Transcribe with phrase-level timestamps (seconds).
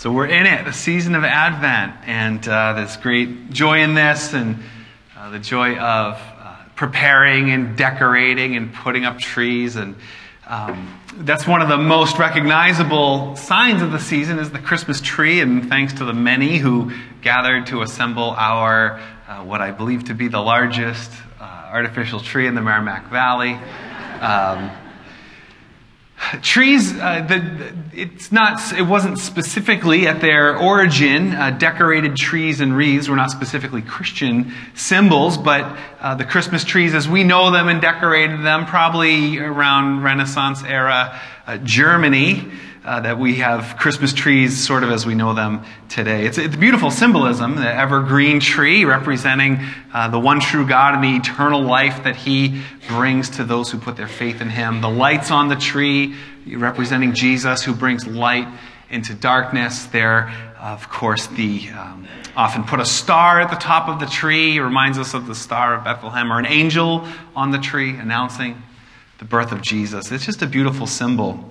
[0.00, 4.32] So we're in it, the season of Advent, and uh, there's great joy in this,
[4.32, 4.58] and
[5.14, 9.94] uh, the joy of uh, preparing and decorating and putting up trees, and
[10.46, 15.42] um, that's one of the most recognizable signs of the season is the Christmas tree.
[15.42, 18.98] And thanks to the many who gathered to assemble our
[19.28, 23.52] uh, what I believe to be the largest uh, artificial tree in the Merrimack Valley.
[24.22, 24.70] Um,
[26.42, 32.76] trees uh, the, it's not it wasn't specifically at their origin uh, decorated trees and
[32.76, 33.08] wreaths.
[33.08, 37.80] Were not specifically christian symbols but uh, the christmas trees as we know them and
[37.80, 42.50] decorated them probably around renaissance era uh, germany
[42.90, 46.26] uh, that we have Christmas trees sort of as we know them today.
[46.26, 49.60] It's, it's beautiful symbolism, the evergreen tree representing
[49.94, 53.78] uh, the one true God and the eternal life that He brings to those who
[53.78, 54.80] put their faith in Him.
[54.80, 56.16] The lights on the tree
[56.48, 58.48] representing Jesus who brings light
[58.90, 59.84] into darkness.
[59.84, 60.28] There,
[60.58, 64.98] of course, the um, often put a star at the top of the tree, reminds
[64.98, 67.06] us of the star of Bethlehem, or an angel
[67.36, 68.60] on the tree announcing
[69.18, 70.10] the birth of Jesus.
[70.10, 71.49] It's just a beautiful symbol.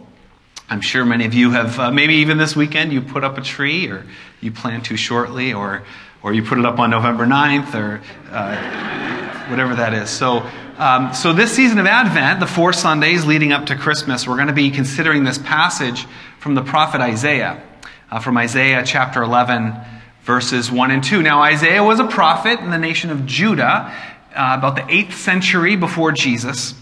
[0.72, 3.42] I'm sure many of you have, uh, maybe even this weekend, you put up a
[3.42, 4.06] tree, or
[4.40, 5.82] you plan to shortly, or,
[6.22, 10.12] or you put it up on November 9th, or uh, whatever that is.
[10.12, 14.36] So, um, so this season of Advent, the four Sundays leading up to Christmas, we're
[14.36, 16.06] going to be considering this passage
[16.38, 17.64] from the prophet Isaiah,
[18.12, 19.74] uh, from Isaiah chapter 11,
[20.22, 21.24] verses 1 and 2.
[21.24, 23.92] Now, Isaiah was a prophet in the nation of Judah,
[24.36, 26.76] uh, about the 8th century before Jesus.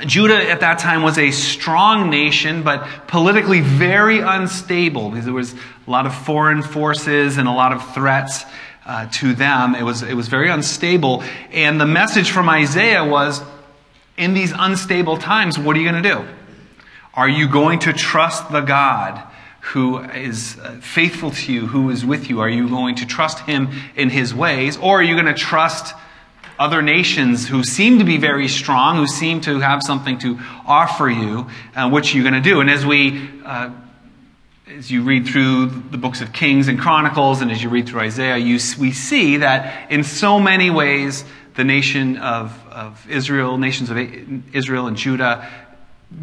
[0.00, 5.54] Judah at that time was a strong nation, but politically very unstable because there was
[5.54, 8.44] a lot of foreign forces and a lot of threats
[8.84, 9.74] uh, to them.
[9.74, 11.22] It was, it was very unstable.
[11.50, 13.42] And the message from Isaiah was
[14.16, 16.26] in these unstable times, what are you going to do?
[17.14, 19.22] Are you going to trust the God
[19.60, 22.40] who is uh, faithful to you, who is with you?
[22.40, 24.76] Are you going to trust him in his ways?
[24.76, 25.94] Or are you going to trust
[26.62, 31.10] other nations who seem to be very strong, who seem to have something to offer
[31.10, 32.60] you, uh, what are you going to do?
[32.60, 33.70] And as we, uh,
[34.68, 38.02] as you read through the books of Kings and Chronicles, and as you read through
[38.02, 41.24] Isaiah, you, we see that in so many ways,
[41.56, 43.98] the nation of, of Israel, nations of
[44.54, 45.50] Israel and Judah,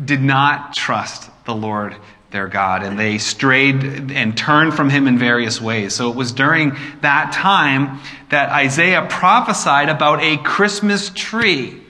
[0.05, 1.97] did not trust the Lord
[2.31, 5.95] their God, and they strayed and turned from him in various ways.
[5.95, 11.81] So it was during that time that Isaiah prophesied about a Christmas tree.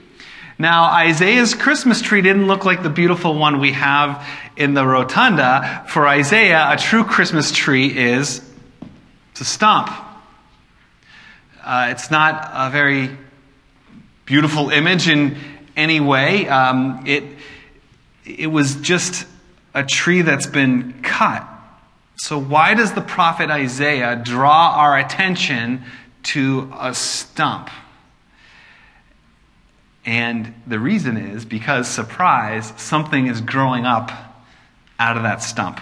[0.58, 5.84] Now, Isaiah's Christmas tree didn't look like the beautiful one we have in the rotunda.
[5.88, 8.42] For Isaiah, a true Christmas tree is
[9.40, 9.90] a stump.
[11.64, 13.10] Uh, it's not a very
[14.26, 15.38] beautiful image in
[15.76, 16.46] any way.
[16.46, 17.24] Um, it,
[18.26, 19.26] it was just
[19.74, 21.46] a tree that's been cut.
[22.16, 25.82] So, why does the prophet Isaiah draw our attention
[26.24, 27.70] to a stump?
[30.04, 34.10] And the reason is because, surprise, something is growing up
[34.98, 35.80] out of that stump.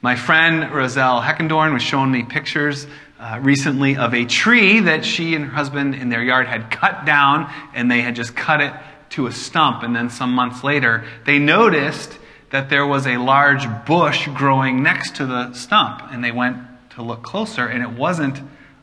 [0.00, 2.86] My friend Roselle Heckendorn was showing me pictures
[3.18, 7.04] uh, recently of a tree that she and her husband in their yard had cut
[7.04, 8.72] down, and they had just cut it
[9.10, 9.82] to a stump.
[9.82, 12.16] And then some months later, they noticed
[12.50, 16.02] that there was a large bush growing next to the stump.
[16.10, 16.58] And they went
[16.90, 18.40] to look closer, and it wasn't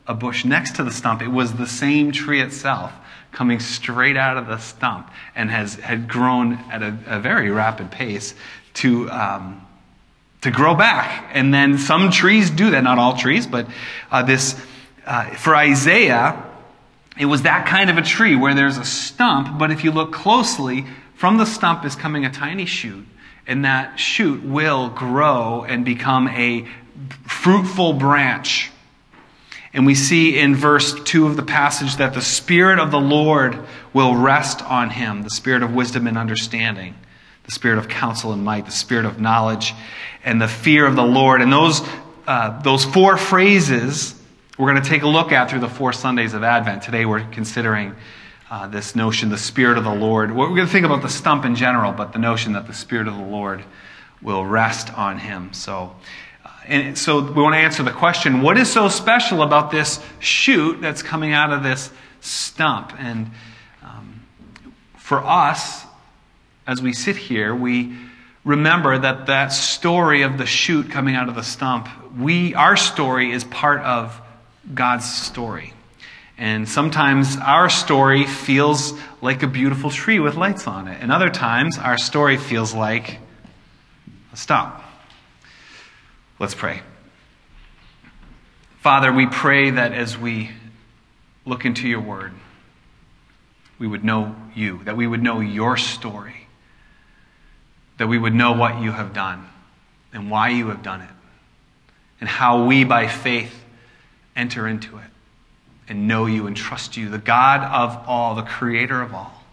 [0.07, 2.93] a bush next to the stump, it was the same tree itself
[3.31, 7.91] coming straight out of the stump and has had grown at a, a very rapid
[7.91, 8.33] pace
[8.75, 9.09] to.
[9.09, 9.61] Um,
[10.41, 11.31] to grow back.
[11.33, 13.67] And then some trees do that, not all trees, but
[14.11, 14.55] uh, this,
[15.03, 16.39] uh, for Isaiah,
[17.17, 20.13] it was that kind of a tree where there's a stump, but if you look
[20.13, 23.07] closely, from the stump is coming a tiny shoot
[23.47, 26.67] and that shoot will grow and become a
[27.27, 28.71] fruitful branch.
[29.73, 33.59] And we see in verse 2 of the passage that the Spirit of the Lord
[33.93, 36.95] will rest on him the Spirit of wisdom and understanding,
[37.43, 39.73] the Spirit of counsel and might, the Spirit of knowledge,
[40.23, 41.41] and the fear of the Lord.
[41.41, 41.81] And those,
[42.25, 44.15] uh, those four phrases
[44.57, 46.83] we're going to take a look at through the four Sundays of Advent.
[46.83, 47.93] Today we're considering
[48.49, 50.35] uh, this notion, the Spirit of the Lord.
[50.35, 53.07] We're going to think about the stump in general, but the notion that the Spirit
[53.07, 53.63] of the Lord
[54.21, 55.51] will rest on him.
[55.53, 55.95] So,
[56.45, 59.99] uh, and so we want to answer the question what is so special about this
[60.19, 62.93] shoot that's coming out of this stump?
[62.99, 63.31] And
[63.83, 64.21] um,
[64.97, 65.83] for us,
[66.67, 67.95] as we sit here, we
[68.43, 73.31] remember that that story of the shoot coming out of the stump, we, our story
[73.31, 74.21] is part of
[74.73, 75.73] God's story.
[76.37, 80.97] And sometimes our story feels like a beautiful tree with lights on it.
[81.01, 83.19] And other times our story feels like
[84.33, 84.81] a stump.
[86.37, 86.81] Let's pray.
[88.81, 90.51] Father, we pray that as we
[91.45, 92.33] look into your word,
[93.79, 96.47] we would know you, that we would know your story,
[97.97, 99.47] that we would know what you have done
[100.13, 101.09] and why you have done it,
[102.19, 103.63] and how we, by faith,
[104.35, 105.14] enter into it
[105.87, 109.43] and know you and trust you, the God of all, the creator of all,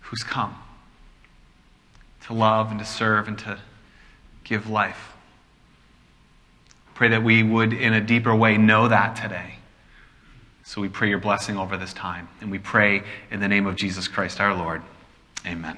[0.00, 0.56] who's come
[2.26, 3.58] to love and to serve and to
[4.42, 5.14] give life.
[6.94, 9.54] Pray that we would, in a deeper way, know that today.
[10.64, 12.28] So we pray your blessing over this time.
[12.40, 14.82] And we pray in the name of Jesus Christ our Lord.
[15.46, 15.76] Amen.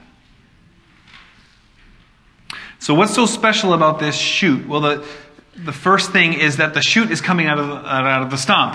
[2.78, 4.68] So, what's so special about this shoot?
[4.68, 5.06] Well, the,
[5.64, 8.74] the first thing is that the shoot is coming out of, out of the stump.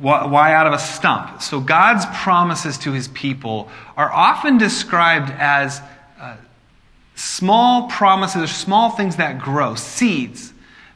[0.00, 1.42] Why out of a stump?
[1.42, 5.80] So, God's promises to his people are often described as
[6.20, 6.36] uh,
[7.14, 10.52] small promises, small things that grow, seeds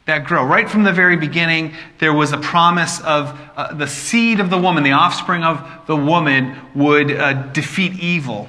[0.06, 0.44] that grow.
[0.44, 4.58] Right from the very beginning, there was a promise of uh, the seed of the
[4.58, 8.48] woman, the offspring of the woman, would uh, defeat evil.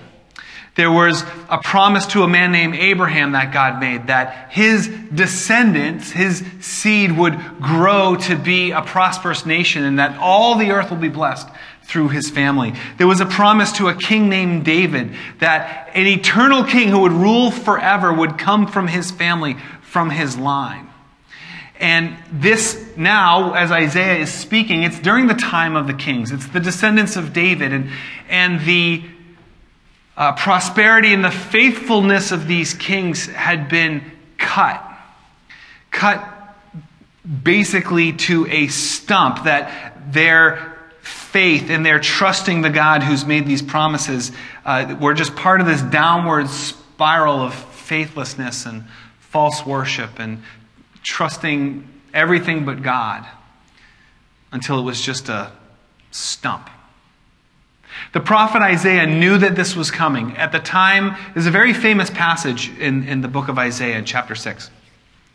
[0.75, 6.11] There was a promise to a man named Abraham that God made that his descendants,
[6.11, 10.97] his seed would grow to be a prosperous nation and that all the earth will
[10.97, 11.49] be blessed
[11.83, 12.73] through his family.
[12.97, 17.11] There was a promise to a king named David that an eternal king who would
[17.11, 20.87] rule forever would come from his family, from his line.
[21.81, 26.31] And this now, as Isaiah is speaking, it's during the time of the kings.
[26.31, 27.89] It's the descendants of David and,
[28.29, 29.03] and the
[30.17, 34.03] uh, prosperity and the faithfulness of these kings had been
[34.37, 34.83] cut.
[35.89, 36.27] Cut
[37.43, 43.61] basically to a stump that their faith and their trusting the God who's made these
[43.61, 44.31] promises
[44.65, 48.83] uh, were just part of this downward spiral of faithlessness and
[49.19, 50.43] false worship and
[51.03, 53.25] trusting everything but God
[54.51, 55.51] until it was just a
[56.11, 56.69] stump.
[58.13, 60.35] The prophet Isaiah knew that this was coming.
[60.37, 64.05] At the time, there's a very famous passage in, in the book of Isaiah in
[64.05, 64.69] chapter 6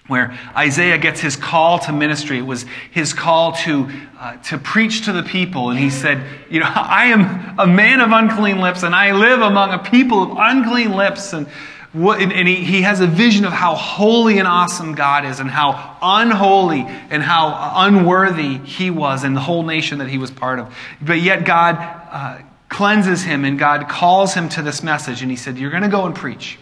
[0.08, 2.38] where Isaiah gets his call to ministry.
[2.38, 5.70] It was his call to, uh, to preach to the people.
[5.70, 9.40] And he said, You know, I am a man of unclean lips, and I live
[9.40, 11.32] among a people of unclean lips.
[11.32, 11.46] And,
[11.92, 15.50] what, and he, he has a vision of how holy and awesome God is, and
[15.50, 20.58] how unholy and how unworthy he was, and the whole nation that he was part
[20.58, 20.74] of.
[21.00, 21.76] But yet, God.
[22.10, 25.22] Uh, cleanses him and God calls him to this message.
[25.22, 26.58] And he said, You're going to go and preach.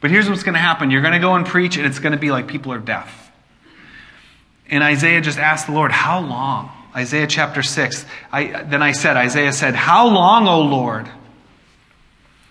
[0.00, 2.12] But here's what's going to happen you're going to go and preach, and it's going
[2.12, 3.30] to be like people are deaf.
[4.68, 6.70] And Isaiah just asked the Lord, How long?
[6.94, 8.06] Isaiah chapter 6.
[8.32, 11.08] I, then I said, Isaiah said, How long, O Lord?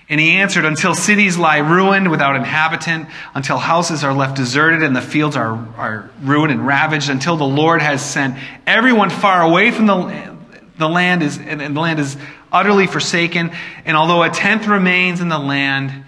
[0.07, 4.95] And he answered, Until cities lie ruined without inhabitant, until houses are left deserted and
[4.95, 9.71] the fields are, are ruined and ravaged, until the Lord has sent everyone far away
[9.71, 10.35] from the,
[10.77, 12.15] the land is, and the land is
[12.55, 13.51] utterly forsaken.
[13.83, 16.05] And although a tenth remains in the land,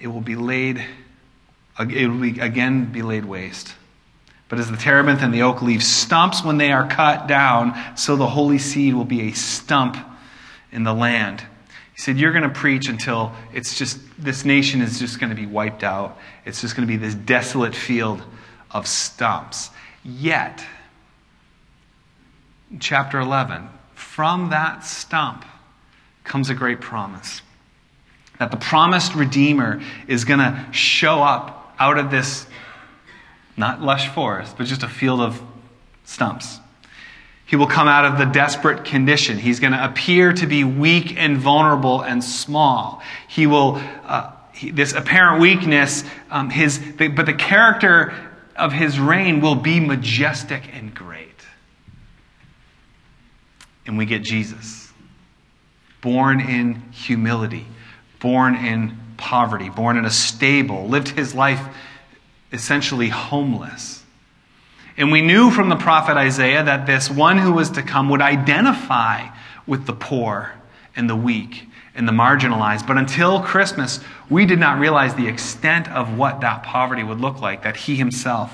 [0.00, 0.84] it will be laid,
[1.78, 3.74] it will be, again be laid waste.
[4.48, 8.16] But as the terebinth and the oak leave stumps when they are cut down, so
[8.16, 9.96] the holy seed will be a stump
[10.72, 11.40] in the land.
[11.94, 15.36] He said, You're going to preach until it's just, this nation is just going to
[15.36, 16.18] be wiped out.
[16.44, 18.22] It's just going to be this desolate field
[18.70, 19.70] of stumps.
[20.04, 20.64] Yet,
[22.80, 25.44] chapter 11, from that stump
[26.24, 27.42] comes a great promise
[28.42, 32.46] that the promised Redeemer is going to show up out of this,
[33.56, 35.40] not lush forest, but just a field of
[36.04, 36.58] stumps.
[37.46, 39.38] He will come out of the desperate condition.
[39.38, 43.02] He's going to appear to be weak and vulnerable and small.
[43.28, 48.12] He will, uh, he, this apparent weakness, um, his, the, but the character
[48.56, 51.28] of his reign will be majestic and great.
[53.86, 54.91] And we get Jesus
[56.02, 57.64] born in humility,
[58.20, 61.60] born in poverty, born in a stable, lived his life
[62.52, 64.02] essentially homeless.
[64.96, 68.20] And we knew from the prophet Isaiah that this one who was to come would
[68.20, 69.28] identify
[69.66, 70.52] with the poor
[70.94, 72.86] and the weak and the marginalized.
[72.86, 77.40] But until Christmas, we did not realize the extent of what that poverty would look
[77.40, 78.52] like, that he himself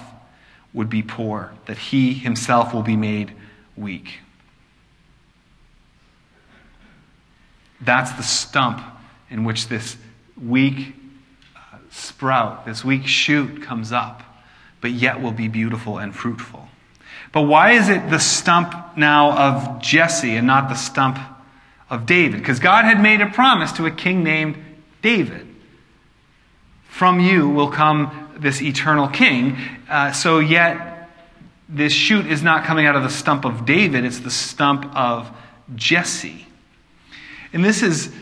[0.72, 3.32] would be poor, that he himself will be made
[3.76, 4.18] weak.
[7.80, 8.82] That's the stump
[9.30, 9.96] in which this
[10.42, 10.94] weak
[11.56, 14.22] uh, sprout, this weak shoot comes up,
[14.80, 16.68] but yet will be beautiful and fruitful.
[17.32, 21.18] But why is it the stump now of Jesse and not the stump
[21.90, 22.40] of David?
[22.40, 24.56] Because God had made a promise to a king named
[25.02, 25.46] David.
[26.88, 29.56] From you will come this eternal king.
[29.88, 31.10] Uh, so, yet,
[31.68, 35.30] this shoot is not coming out of the stump of David, it's the stump of
[35.74, 36.47] Jesse.
[37.52, 38.12] And this is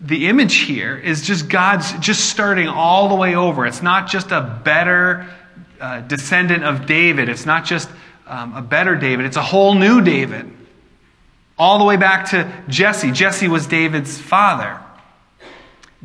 [0.00, 3.66] the image here is just God's just starting all the way over.
[3.66, 5.28] It's not just a better
[5.80, 7.88] uh, descendant of David, it's not just
[8.26, 10.50] um, a better David, it's a whole new David.
[11.58, 13.12] All the way back to Jesse.
[13.12, 14.80] Jesse was David's father.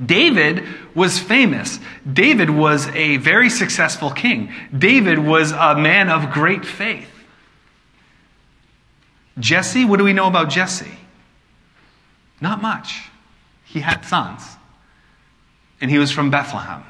[0.04, 1.80] David was famous.
[2.12, 4.54] David was a very successful king.
[4.78, 7.10] David was a man of great faith.
[9.40, 10.92] Jesse, what do we know about Jesse?
[12.42, 13.10] Not much.
[13.66, 14.42] He had sons,
[15.82, 16.84] and he was from Bethlehem.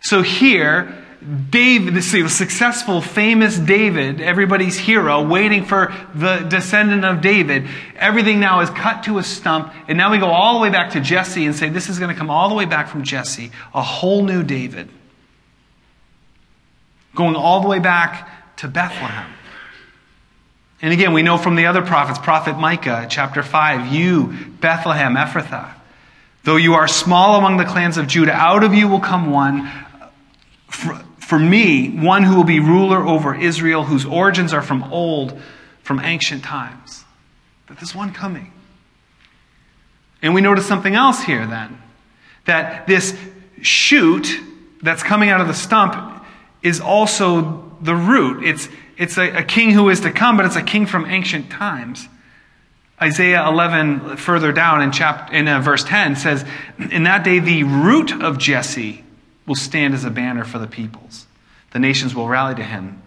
[0.00, 1.04] So here,
[1.50, 7.66] David, this successful, famous David, everybody's hero, waiting for the descendant of David.
[7.96, 10.92] Everything now is cut to a stump, and now we go all the way back
[10.92, 13.50] to Jesse and say this is going to come all the way back from Jesse,
[13.72, 14.90] a whole new David.
[17.14, 19.32] Going all the way back to Bethlehem.
[20.82, 25.72] And again, we know from the other prophets, Prophet Micah, chapter 5, you, Bethlehem, Ephrathah,
[26.42, 29.70] though you are small among the clans of Judah, out of you will come one
[31.26, 35.40] for me, one who will be ruler over Israel, whose origins are from old,
[35.82, 37.04] from ancient times.
[37.66, 38.52] But there's one coming.
[40.20, 41.80] And we notice something else here then
[42.44, 43.16] that this
[43.62, 44.38] shoot
[44.82, 46.24] that's coming out of the stump
[46.62, 48.44] is also the root.
[48.44, 51.50] It's, it's a, a king who is to come, but it's a king from ancient
[51.50, 52.08] times.
[53.00, 56.44] Isaiah 11, further down in, chapter, in uh, verse 10, says,
[56.78, 59.04] In that day, the root of Jesse
[59.46, 61.26] will stand as a banner for the peoples.
[61.72, 63.02] The nations will rally to him,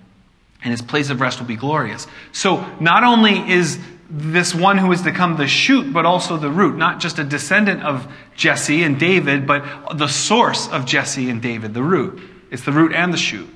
[0.62, 2.06] and his place of rest will be glorious.
[2.34, 3.80] So, not only is
[4.10, 7.24] this one who is to come the shoot, but also the root, not just a
[7.24, 12.22] descendant of Jesse and David, but the source of Jesse and David, the root.
[12.52, 13.50] It's the root and the shoot.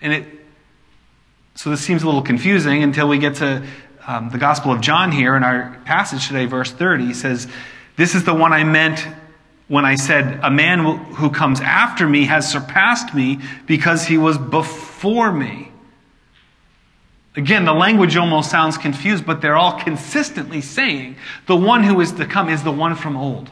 [0.00, 0.45] And it,
[1.56, 3.66] so this seems a little confusing until we get to
[4.06, 7.14] um, the Gospel of John here in our passage today, verse 30.
[7.14, 7.48] Says,
[7.96, 9.06] This is the one I meant
[9.66, 10.80] when I said, A man
[11.14, 15.72] who comes after me has surpassed me because he was before me.
[17.36, 22.12] Again, the language almost sounds confused, but they're all consistently saying the one who is
[22.12, 23.50] to come is the one from old.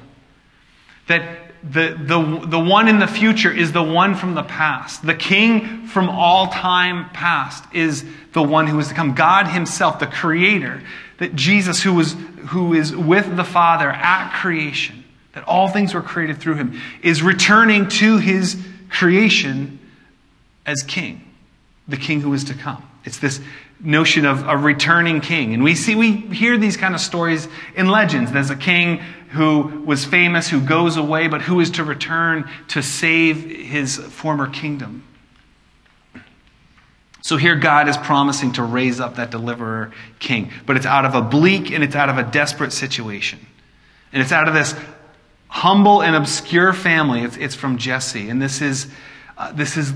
[1.08, 5.04] That the, the, the one in the future is the one from the past.
[5.04, 9.14] The king from all time past is the one who is to come.
[9.14, 10.82] God himself, the creator,
[11.18, 12.16] that Jesus, who, was,
[12.48, 17.22] who is with the Father at creation, that all things were created through him, is
[17.22, 19.78] returning to his creation
[20.66, 21.32] as king,
[21.88, 22.86] the king who is to come.
[23.04, 23.40] It's this
[23.80, 25.54] notion of a returning king.
[25.54, 28.32] And we see, we hear these kind of stories in legends.
[28.32, 28.98] There's a king
[29.30, 34.48] who was famous, who goes away, but who is to return to save his former
[34.48, 35.02] kingdom.
[37.20, 41.14] So here God is promising to raise up that deliverer king, but it's out of
[41.14, 43.38] a bleak and it's out of a desperate situation.
[44.12, 44.74] And it's out of this
[45.48, 47.22] humble and obscure family.
[47.22, 48.28] It's, it's from Jesse.
[48.28, 48.88] And this is,
[49.38, 49.92] uh, this, is,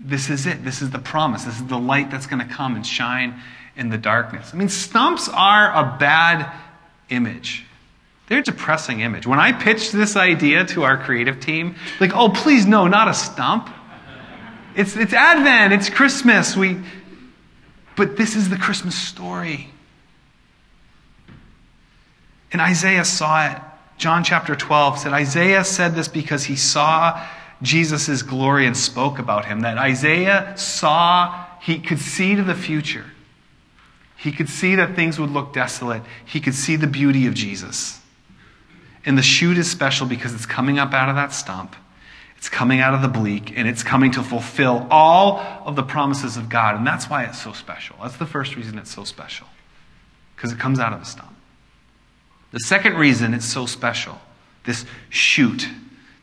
[0.00, 0.64] this is it.
[0.64, 1.44] This is the promise.
[1.44, 3.40] This is the light that's going to come and shine
[3.76, 4.50] in the darkness.
[4.52, 6.50] I mean, stumps are a bad
[7.10, 7.66] image.
[8.28, 9.26] They're a depressing image.
[9.26, 13.14] When I pitched this idea to our creative team, like, oh, please, no, not a
[13.14, 13.68] stump.
[14.76, 16.56] It's, it's Advent, it's Christmas.
[16.56, 16.78] We,
[17.96, 19.68] but this is the Christmas story.
[22.52, 23.60] And Isaiah saw it.
[23.98, 27.26] John chapter 12 said Isaiah said this because he saw
[27.62, 29.60] Jesus' glory and spoke about him.
[29.60, 33.06] That Isaiah saw, he could see to the future.
[34.16, 36.02] He could see that things would look desolate.
[36.24, 38.00] He could see the beauty of Jesus.
[39.04, 41.74] And the shoot is special because it's coming up out of that stump.
[42.36, 46.38] It's coming out of the bleak, and it's coming to fulfill all of the promises
[46.38, 46.76] of God.
[46.76, 47.96] And that's why it's so special.
[48.02, 49.46] That's the first reason it's so special,
[50.34, 51.34] because it comes out of the stump.
[52.52, 54.18] The second reason it's so special,
[54.64, 55.68] this shoot,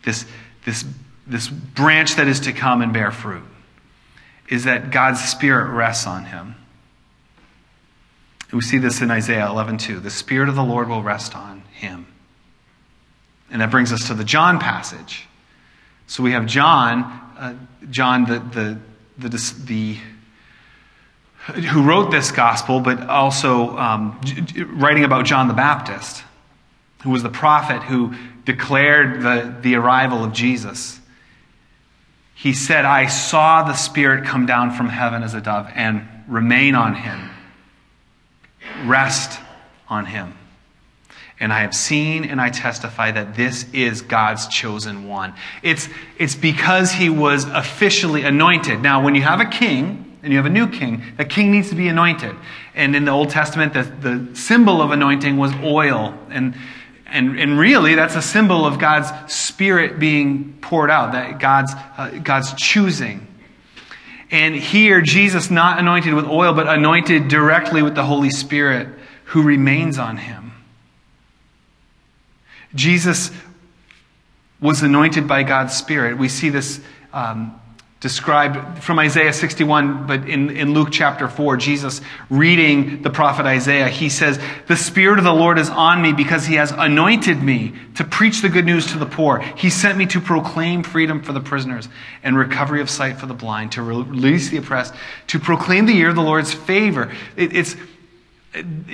[0.04, 0.26] this,
[0.66, 0.86] this,
[1.28, 3.44] this branch that is to come and bear fruit,
[4.50, 6.56] is that God's Spirit rests on him.
[8.54, 10.00] We see this in Isaiah 11:2.
[10.02, 12.08] The Spirit of the Lord will rest on him.
[13.52, 15.26] And that brings us to the John passage.
[16.08, 17.04] So we have John,
[17.38, 17.54] uh,
[17.90, 18.80] John the, the,
[19.18, 19.98] the, the
[21.62, 24.20] who wrote this gospel, but also um,
[24.68, 26.24] writing about John the Baptist,
[27.04, 28.14] who was the prophet who
[28.46, 31.00] declared the, the arrival of Jesus.
[32.38, 36.76] He said, I saw the Spirit come down from heaven as a dove and remain
[36.76, 37.32] on him,
[38.86, 39.40] rest
[39.90, 40.36] on him.
[41.40, 45.34] And I have seen and I testify that this is God's chosen one.
[45.64, 45.90] It's,
[46.20, 48.82] it's because he was officially anointed.
[48.82, 51.02] Now, when you have a king, and you have a new king.
[51.16, 52.36] The king needs to be anointed.
[52.76, 56.18] And in the Old Testament, the, the symbol of anointing was oil.
[56.30, 56.54] And,
[57.10, 62.20] and, and really, that's a symbol of God's spirit being poured out, that God's, uh,
[62.24, 63.26] God's choosing.
[64.30, 68.90] And here, Jesus not anointed with oil, but anointed directly with the Holy Spirit
[69.26, 70.52] who remains on him.
[72.76, 73.32] Jesus
[74.60, 76.18] was anointed by God's Spirit.
[76.18, 76.82] We see this
[77.14, 77.60] um,
[78.00, 82.00] described from Isaiah 61, but in, in Luke chapter 4, Jesus
[82.30, 86.46] reading the prophet Isaiah, he says, The Spirit of the Lord is on me because
[86.46, 89.40] he has anointed me to preach the good news to the poor.
[89.40, 91.90] He sent me to proclaim freedom for the prisoners
[92.22, 94.94] and recovery of sight for the blind, to release the oppressed,
[95.28, 97.12] to proclaim the year of the Lord's favor.
[97.36, 97.76] It, it's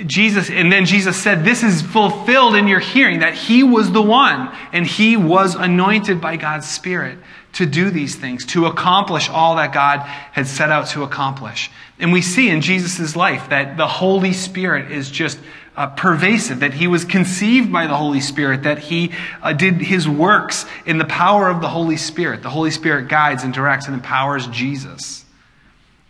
[0.06, 4.02] Jesus, and then Jesus said, This is fulfilled in your hearing, that he was the
[4.02, 7.18] one, and he was anointed by God's Spirit
[7.54, 11.70] to do these things, to accomplish all that God had set out to accomplish.
[11.98, 15.38] And we see in Jesus' life that the Holy Spirit is just
[15.76, 20.08] uh, pervasive, that he was conceived by the Holy Spirit, that he uh, did his
[20.08, 22.42] works in the power of the Holy Spirit.
[22.42, 25.24] The Holy Spirit guides and directs and empowers Jesus.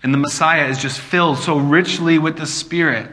[0.03, 3.11] And the Messiah is just filled so richly with the Spirit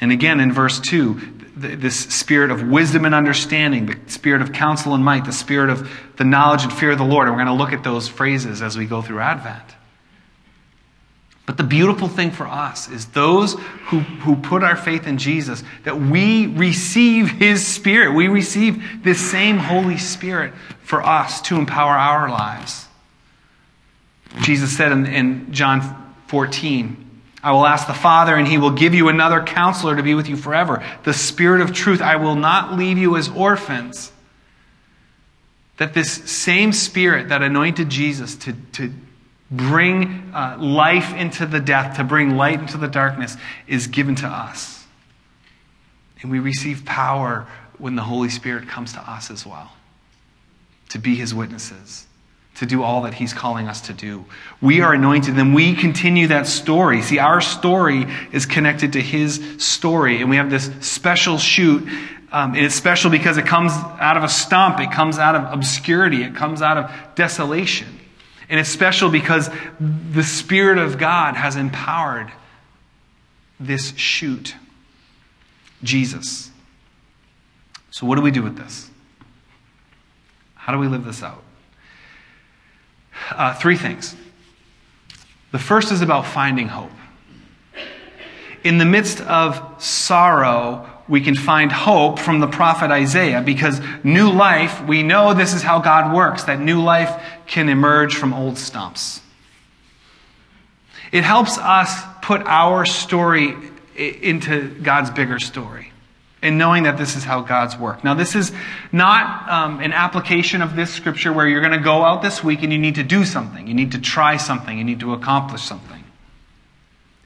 [0.00, 1.20] and again in verse 2,
[1.56, 5.90] this spirit of wisdom and understanding, the spirit of counsel and might, the spirit of
[6.16, 7.28] the knowledge and fear of the Lord.
[7.28, 9.76] And we're going to look at those phrases as we go through Advent.
[11.44, 13.54] But the beautiful thing for us is those
[13.88, 18.14] who, who put our faith in Jesus, that we receive His Spirit.
[18.14, 20.54] We receive this same Holy Spirit
[20.84, 22.86] for us to empower our lives.
[24.42, 27.09] Jesus said in, in John 14,
[27.42, 30.28] I will ask the Father, and he will give you another counselor to be with
[30.28, 30.84] you forever.
[31.04, 32.02] The Spirit of truth.
[32.02, 34.12] I will not leave you as orphans.
[35.78, 38.92] That this same Spirit that anointed Jesus to, to
[39.50, 43.36] bring uh, life into the death, to bring light into the darkness,
[43.66, 44.84] is given to us.
[46.20, 47.46] And we receive power
[47.78, 49.72] when the Holy Spirit comes to us as well,
[50.90, 52.06] to be his witnesses
[52.56, 54.24] to do all that He's calling us to do.
[54.60, 57.02] We are anointed, and then we continue that story.
[57.02, 61.82] See, our story is connected to His story, and we have this special shoot.
[62.32, 65.52] Um, and it's special because it comes out of a stump, it comes out of
[65.52, 67.88] obscurity, it comes out of desolation.
[68.48, 72.32] And it's special because the Spirit of God has empowered
[73.60, 74.54] this shoot,
[75.82, 76.50] Jesus.
[77.90, 78.90] So, what do we do with this?
[80.54, 81.42] How do we live this out?
[83.30, 84.16] Uh, three things.
[85.52, 86.90] The first is about finding hope.
[88.62, 94.30] In the midst of sorrow, we can find hope from the prophet Isaiah because new
[94.30, 98.58] life, we know this is how God works, that new life can emerge from old
[98.58, 99.20] stumps.
[101.10, 103.56] It helps us put our story
[103.96, 105.89] into God's bigger story
[106.42, 108.02] and knowing that this is how God's work.
[108.02, 108.52] Now, this is
[108.92, 112.62] not um, an application of this scripture where you're going to go out this week
[112.62, 113.66] and you need to do something.
[113.66, 114.76] You need to try something.
[114.76, 116.02] You need to accomplish something.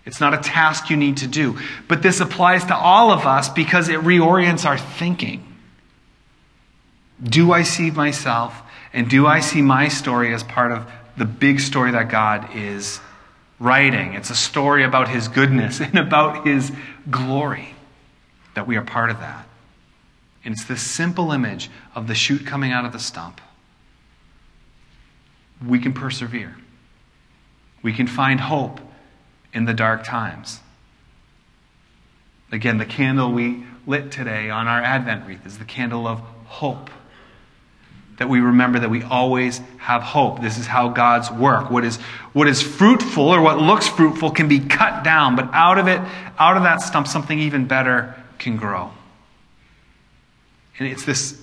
[0.05, 1.59] It's not a task you need to do.
[1.87, 5.47] But this applies to all of us because it reorients our thinking.
[7.23, 8.61] Do I see myself
[8.93, 13.01] and do I see my story as part of the big story that God is
[13.61, 14.15] writing?
[14.15, 16.73] It's a story about His goodness and about His
[17.09, 17.74] glory
[18.55, 19.47] that we are part of that.
[20.45, 23.41] And it's this simple image of the shoot coming out of the stump.
[25.67, 26.57] We can persevere.
[27.83, 28.81] We can find hope
[29.53, 30.61] in the dark times.
[32.53, 36.91] Again, the candle we lit today on our Advent wreath is the candle of hope.
[38.19, 40.41] That we remember that we always have hope.
[40.41, 41.71] This is how God's work.
[41.71, 41.97] What is,
[42.33, 46.01] what is fruitful or what looks fruitful can be cut down, but out of it,
[46.39, 48.15] out of that stump, something even better
[48.45, 48.91] can grow.
[50.79, 51.43] And it's this,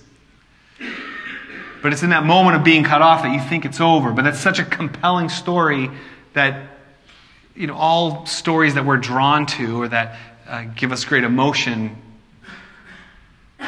[1.82, 4.12] but it's in that moment of being cut off that you think it's over.
[4.12, 5.90] But that's such a compelling story
[6.34, 6.70] that,
[7.56, 11.98] you know, all stories that we're drawn to or that uh, give us great emotion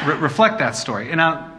[0.06, 1.08] re- reflect that story.
[1.08, 1.50] And now,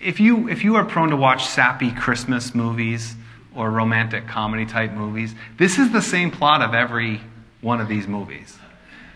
[0.00, 3.14] if you, if you are prone to watch sappy Christmas movies
[3.54, 7.20] or romantic comedy type movies, this is the same plot of every
[7.60, 8.58] one of these movies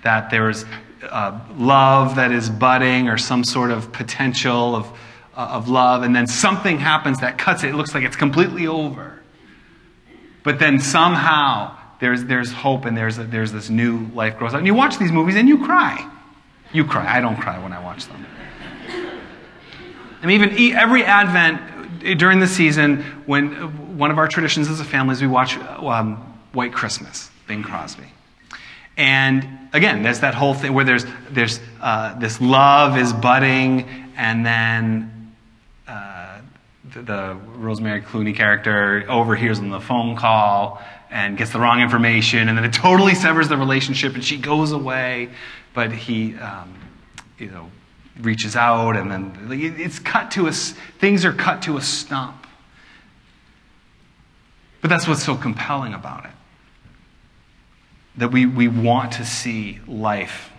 [0.03, 0.65] that there's
[1.03, 4.87] uh, love that is budding or some sort of potential of,
[5.37, 7.71] uh, of love, and then something happens that cuts it.
[7.71, 9.21] It looks like it's completely over.
[10.43, 14.59] But then somehow there's, there's hope and there's, a, there's this new life grows up.
[14.59, 16.11] And you watch these movies and you cry.
[16.73, 17.07] You cry.
[17.07, 18.27] I don't cry when I watch them.
[20.23, 24.85] I mean, even every Advent during the season, when one of our traditions as a
[24.85, 26.17] family is we watch um,
[26.53, 28.07] White Christmas, Bing Crosby.
[28.97, 34.45] And again, there's that whole thing where there's, there's uh, this love is budding, and
[34.45, 35.33] then
[35.89, 36.41] uh,
[36.93, 42.49] the, the, Rosemary Clooney character overhears on the phone call and gets the wrong information,
[42.49, 45.31] and then it totally severs the relationship, and she goes away,
[45.75, 46.75] but he, um,
[47.39, 47.71] you know,
[48.21, 52.47] reaches out, and then it's cut to a, things are cut to a stump.
[54.83, 56.33] But that's what's so compelling about it
[58.17, 60.51] that we, we want to see life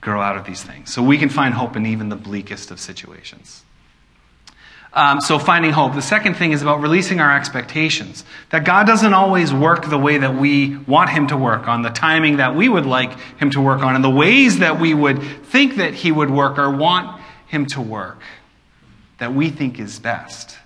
[0.00, 0.92] grow out of these things.
[0.92, 3.64] So we can find hope in even the bleakest of situations.
[4.94, 5.94] Um, so, finding hope.
[5.94, 8.24] The second thing is about releasing our expectations.
[8.50, 11.90] That God doesn't always work the way that we want Him to work on, the
[11.90, 15.22] timing that we would like Him to work on, and the ways that we would
[15.22, 18.22] think that He would work or want Him to work
[19.18, 20.56] that we think is best.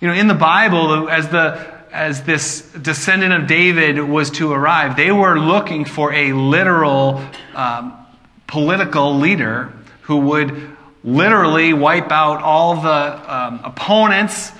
[0.00, 4.96] You know, in the Bible, as the as this descendant of David was to arrive,
[4.96, 7.22] they were looking for a literal
[7.54, 7.94] um,
[8.46, 9.72] political leader
[10.02, 14.52] who would literally wipe out all the um, opponents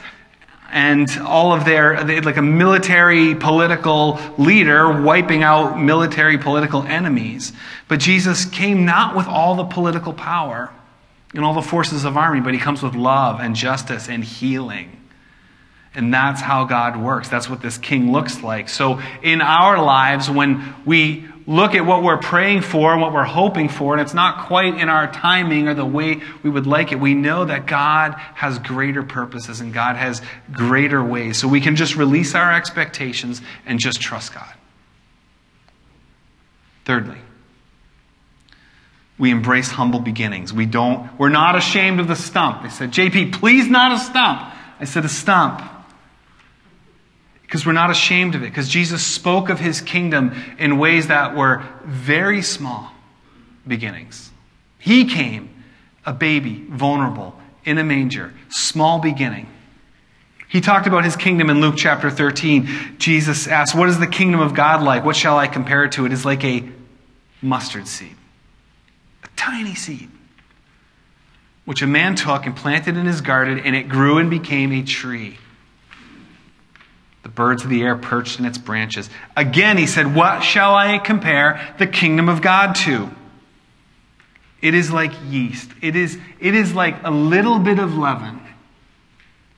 [0.71, 7.53] and all of their, like a military political leader wiping out military political enemies.
[7.89, 10.71] But Jesus came not with all the political power
[11.35, 14.98] and all the forces of army, but he comes with love and justice and healing.
[15.99, 17.29] And that's how God works.
[17.29, 18.69] That's what this king looks like.
[18.69, 23.25] So in our lives, when we look at what we're praying for and what we're
[23.25, 26.93] hoping for, and it's not quite in our timing or the way we would like
[26.93, 31.37] it, we know that God has greater purposes and God has greater ways.
[31.37, 34.55] So we can just release our expectations and just trust God.
[36.85, 37.19] Thirdly,
[39.19, 40.53] we embrace humble beginnings.
[40.53, 42.63] We don't, we're not ashamed of the stump.
[42.63, 44.55] They said, JP, please not a stump.
[44.79, 45.61] I said, a stump
[47.49, 51.35] because we're not ashamed of it, because Jesus spoke of his kingdom in ways that
[51.35, 52.93] were very small
[53.67, 54.31] beginnings.
[54.79, 55.49] He came
[56.05, 57.35] a baby, vulnerable,
[57.65, 59.49] in a manger, small beginning.
[60.51, 62.97] He talked about his kingdom in Luke chapter 13.
[62.99, 65.07] Jesus asked, What is the kingdom of God like?
[65.07, 66.05] What shall I compare it to?
[66.05, 66.69] It is like a
[67.41, 68.15] mustard seed,
[69.25, 70.11] a tiny seed,
[71.65, 74.83] which a man took and planted in his garden, and it grew and became a
[74.83, 75.39] tree
[77.29, 79.11] the birds of the air perched in its branches.
[79.37, 83.11] Again, he said, What shall I compare the kingdom of God to?
[84.63, 85.71] It is like yeast.
[85.83, 88.41] It is, it is like a little bit of leaven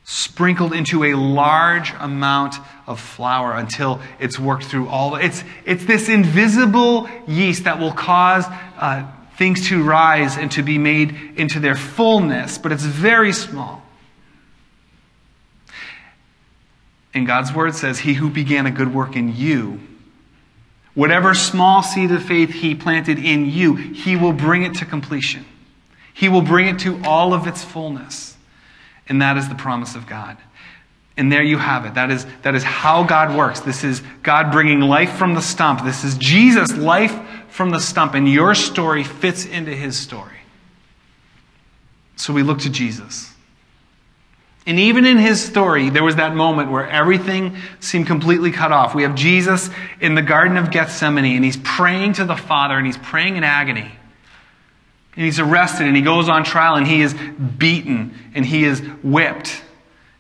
[0.03, 2.57] sprinkled into a large amount
[2.89, 5.15] of flour until it's worked through all.
[5.15, 8.45] It's, it's this invisible yeast that will cause
[8.79, 9.07] uh,
[9.37, 13.81] things to rise and to be made into their fullness, but it's very small.
[17.13, 19.81] And God's word says, He who began a good work in you,
[20.95, 25.45] whatever small seed of faith He planted in you, He will bring it to completion.
[26.13, 28.37] He will bring it to all of its fullness.
[29.09, 30.37] And that is the promise of God.
[31.17, 31.95] And there you have it.
[31.95, 33.61] That is, that is how God works.
[33.61, 35.85] This is God bringing life from the stump.
[35.85, 37.19] This is Jesus' life
[37.49, 38.15] from the stump.
[38.15, 40.39] And your story fits into his story.
[42.17, 43.30] So we look to Jesus.
[44.67, 48.95] And even in his story, there was that moment where everything seemed completely cut off.
[48.95, 49.71] We have Jesus
[50.01, 53.45] in the Garden of Gethsemane, and he's praying to the Father, and he's praying in
[53.45, 53.91] agony.
[55.17, 58.81] And he's arrested, and he goes on trial, and he is beaten, and he is
[59.03, 59.63] whipped,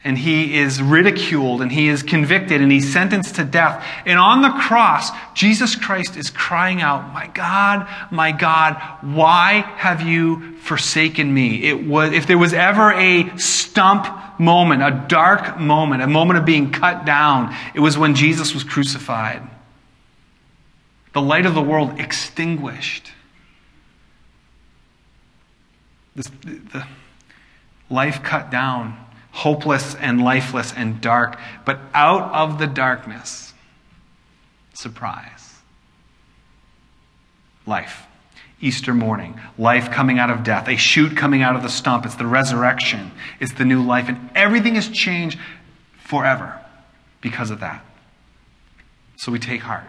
[0.02, 3.84] and he is ridiculed, and he is convicted, and he's sentenced to death.
[4.06, 10.00] And on the cross, Jesus Christ is crying out, My God, my God, why have
[10.00, 11.64] you forsaken me?
[11.64, 16.46] It was, if there was ever a stump moment, a dark moment, a moment of
[16.46, 19.42] being cut down, it was when Jesus was crucified.
[21.12, 23.12] The light of the world extinguished.
[26.16, 26.86] This, the
[27.90, 28.96] life cut down,
[29.32, 31.38] hopeless and lifeless and dark.
[31.64, 33.54] But out of the darkness,
[34.74, 35.54] surprise,
[37.66, 38.06] life.
[38.62, 42.04] Easter morning, life coming out of death, a shoot coming out of the stump.
[42.04, 45.38] It's the resurrection, it's the new life, and everything has changed
[45.96, 46.60] forever
[47.22, 47.82] because of that.
[49.16, 49.84] So we take heart.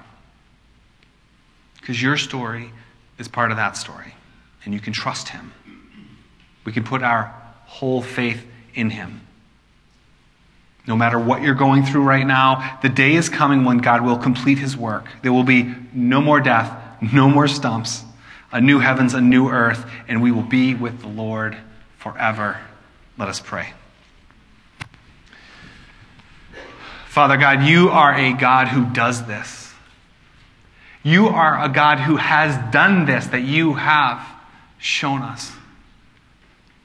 [1.81, 2.71] Because your story
[3.17, 4.15] is part of that story,
[4.63, 5.51] and you can trust Him.
[6.63, 9.21] We can put our whole faith in Him.
[10.87, 14.17] No matter what you're going through right now, the day is coming when God will
[14.17, 15.05] complete His work.
[15.21, 18.03] There will be no more death, no more stumps
[18.51, 21.57] a new heavens, a new earth, and we will be with the Lord
[21.97, 22.59] forever.
[23.17, 23.73] Let us pray.
[27.07, 29.73] Father God, you are a God who does this.
[31.03, 34.25] You are a God who has done this, that you have
[34.77, 35.51] shown us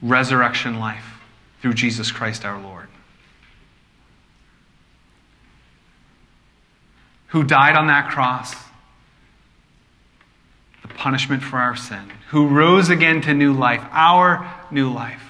[0.01, 1.19] resurrection life
[1.61, 2.86] through Jesus Christ our Lord.
[7.27, 8.55] Who died on that cross,
[10.81, 15.23] the punishment for our sin, who rose again to new life, our new life,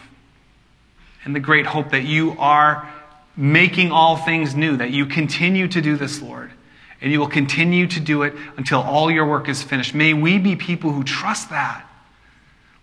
[1.24, 2.88] and the great hope that you are
[3.36, 6.52] making all things new, that you continue to do this, Lord.
[7.00, 9.94] And you will continue to do it until all your work is finished.
[9.94, 11.88] May we be people who trust that.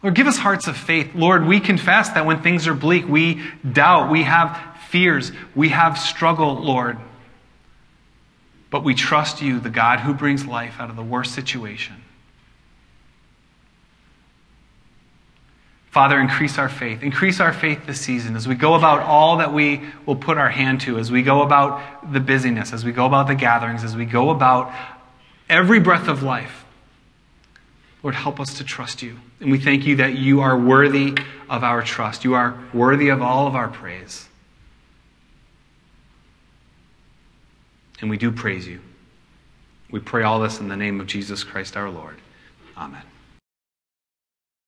[0.02, 1.14] Lord, give us hearts of faith.
[1.14, 5.98] Lord, we confess that when things are bleak, we doubt, we have fears, we have
[5.98, 6.98] struggle, Lord.
[8.74, 11.94] But we trust you, the God who brings life out of the worst situation.
[15.92, 17.00] Father, increase our faith.
[17.00, 20.48] Increase our faith this season as we go about all that we will put our
[20.48, 23.94] hand to, as we go about the busyness, as we go about the gatherings, as
[23.94, 24.74] we go about
[25.48, 26.64] every breath of life.
[28.02, 29.20] Lord, help us to trust you.
[29.38, 31.16] And we thank you that you are worthy
[31.48, 32.24] of our trust.
[32.24, 34.28] You are worthy of all of our praise.
[38.00, 38.80] And we do praise you.
[39.90, 42.16] We pray all this in the name of Jesus Christ our Lord.
[42.76, 43.02] Amen.